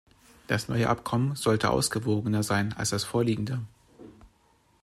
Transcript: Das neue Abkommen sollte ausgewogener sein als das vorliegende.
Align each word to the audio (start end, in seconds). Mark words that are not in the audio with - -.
Das 0.47 0.67
neue 0.67 0.89
Abkommen 0.89 1.35
sollte 1.35 1.69
ausgewogener 1.69 2.41
sein 2.41 2.73
als 2.73 2.89
das 2.89 3.03
vorliegende. 3.03 3.61